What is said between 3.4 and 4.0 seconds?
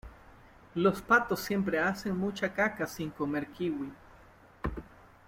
kiwi.